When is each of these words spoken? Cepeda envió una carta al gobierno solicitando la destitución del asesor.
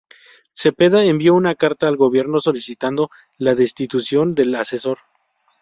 Cepeda 0.51 1.03
envió 1.05 1.35
una 1.35 1.53
carta 1.53 1.87
al 1.87 1.95
gobierno 1.95 2.39
solicitando 2.39 3.11
la 3.37 3.53
destitución 3.53 4.33
del 4.33 4.55
asesor. 4.55 4.97